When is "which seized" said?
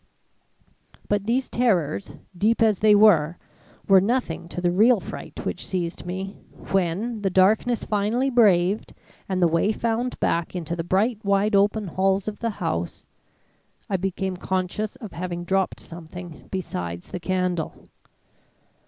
5.45-6.07